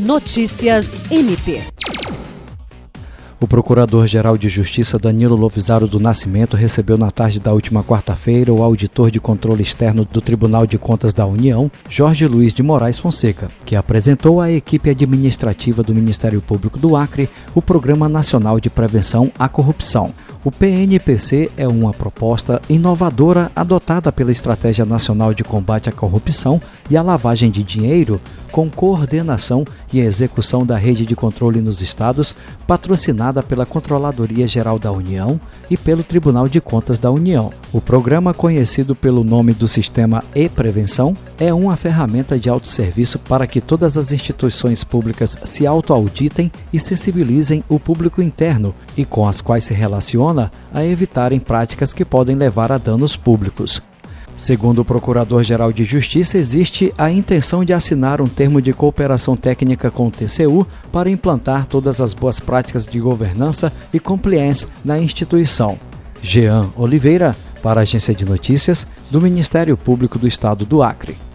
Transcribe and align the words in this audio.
Notícias 0.00 0.96
MP. 1.10 1.60
O 3.38 3.46
Procurador-Geral 3.46 4.38
de 4.38 4.48
Justiça 4.48 4.98
Danilo 4.98 5.36
Lovisaro 5.36 5.86
do 5.86 6.00
Nascimento 6.00 6.56
recebeu 6.56 6.96
na 6.96 7.10
tarde 7.10 7.38
da 7.38 7.52
última 7.52 7.84
quarta-feira 7.84 8.50
o 8.50 8.62
auditor 8.62 9.10
de 9.10 9.20
controle 9.20 9.62
externo 9.62 10.06
do 10.06 10.22
Tribunal 10.22 10.66
de 10.66 10.78
Contas 10.78 11.12
da 11.12 11.26
União, 11.26 11.70
Jorge 11.86 12.26
Luiz 12.26 12.54
de 12.54 12.62
Moraes 12.62 12.98
Fonseca, 12.98 13.50
que 13.66 13.76
apresentou 13.76 14.40
à 14.40 14.50
equipe 14.50 14.88
administrativa 14.88 15.82
do 15.82 15.94
Ministério 15.94 16.40
Público 16.40 16.78
do 16.78 16.96
Acre 16.96 17.28
o 17.54 17.60
Programa 17.60 18.08
Nacional 18.08 18.58
de 18.58 18.70
Prevenção 18.70 19.30
à 19.38 19.50
Corrupção. 19.50 20.14
O 20.42 20.50
PNPC 20.50 21.50
é 21.54 21.68
uma 21.68 21.92
proposta 21.92 22.62
inovadora 22.66 23.52
adotada 23.54 24.10
pela 24.10 24.32
Estratégia 24.32 24.86
Nacional 24.86 25.34
de 25.34 25.44
Combate 25.44 25.90
à 25.90 25.92
Corrupção 25.92 26.58
e 26.88 26.96
à 26.96 27.02
Lavagem 27.02 27.50
de 27.50 27.62
Dinheiro, 27.62 28.18
com 28.50 28.68
coordenação 28.70 29.66
e 29.92 30.00
execução 30.00 30.64
da 30.64 30.78
rede 30.78 31.04
de 31.04 31.14
controle 31.14 31.60
nos 31.60 31.82
estados, 31.82 32.34
patrocinada 32.66 33.42
pela 33.42 33.66
Controladoria 33.66 34.46
Geral 34.46 34.78
da 34.78 34.90
União 34.90 35.38
e 35.70 35.76
pelo 35.76 36.02
Tribunal 36.02 36.48
de 36.48 36.58
Contas 36.58 36.98
da 36.98 37.10
União. 37.10 37.52
O 37.70 37.80
programa, 37.80 38.32
conhecido 38.32 38.96
pelo 38.96 39.22
nome 39.22 39.52
do 39.52 39.68
sistema 39.68 40.24
e-prevenção, 40.34 41.14
é 41.38 41.52
uma 41.52 41.76
ferramenta 41.76 42.38
de 42.38 42.48
autosserviço 42.48 43.18
para 43.18 43.46
que 43.46 43.60
todas 43.60 43.98
as 43.98 44.10
instituições 44.10 44.84
públicas 44.84 45.36
se 45.44 45.66
autoauditem 45.66 46.50
e 46.72 46.80
sensibilizem 46.80 47.62
o 47.68 47.78
público 47.78 48.22
interno 48.22 48.74
e 48.96 49.04
com 49.04 49.28
as 49.28 49.40
quais 49.40 49.64
se 49.64 49.74
a 50.72 50.84
evitarem 50.84 51.40
práticas 51.40 51.92
que 51.92 52.04
podem 52.04 52.36
levar 52.36 52.70
a 52.70 52.78
danos 52.78 53.16
públicos. 53.16 53.82
Segundo 54.36 54.78
o 54.78 54.84
Procurador-Geral 54.84 55.70
de 55.70 55.84
Justiça, 55.84 56.38
existe 56.38 56.92
a 56.96 57.10
intenção 57.10 57.62
de 57.62 57.74
assinar 57.74 58.22
um 58.22 58.26
termo 58.26 58.62
de 58.62 58.72
cooperação 58.72 59.36
técnica 59.36 59.90
com 59.90 60.06
o 60.06 60.10
TCU 60.10 60.66
para 60.90 61.10
implantar 61.10 61.66
todas 61.66 62.00
as 62.00 62.14
boas 62.14 62.40
práticas 62.40 62.86
de 62.86 62.98
governança 62.98 63.70
e 63.92 64.00
compliance 64.00 64.66
na 64.82 64.98
instituição. 64.98 65.78
Jean 66.22 66.70
Oliveira, 66.76 67.36
para 67.62 67.80
a 67.80 67.82
Agência 67.82 68.14
de 68.14 68.24
Notícias 68.24 68.86
do 69.10 69.20
Ministério 69.20 69.76
Público 69.76 70.18
do 70.18 70.26
Estado 70.26 70.64
do 70.64 70.82
Acre. 70.82 71.29